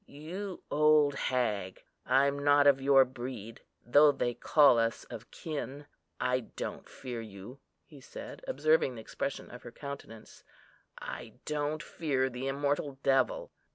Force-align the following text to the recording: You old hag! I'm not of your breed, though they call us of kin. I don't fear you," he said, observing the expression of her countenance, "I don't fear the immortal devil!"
You 0.07 0.63
old 0.71 1.13
hag! 1.13 1.83
I'm 2.07 2.43
not 2.43 2.65
of 2.65 2.81
your 2.81 3.05
breed, 3.05 3.61
though 3.85 4.11
they 4.11 4.33
call 4.33 4.79
us 4.79 5.03
of 5.11 5.29
kin. 5.29 5.85
I 6.19 6.39
don't 6.39 6.89
fear 6.89 7.21
you," 7.21 7.59
he 7.85 8.01
said, 8.01 8.43
observing 8.47 8.95
the 8.95 9.01
expression 9.01 9.51
of 9.51 9.61
her 9.61 9.71
countenance, 9.71 10.43
"I 10.97 11.33
don't 11.45 11.83
fear 11.83 12.31
the 12.31 12.47
immortal 12.47 12.97
devil!" 13.03 13.51